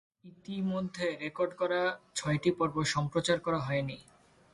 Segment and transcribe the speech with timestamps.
[0.25, 1.81] ইতিমধ্যে রেকর্ড করা
[2.15, 3.97] ছয়টি পর্ব সম্প্রচার করা হয়নি।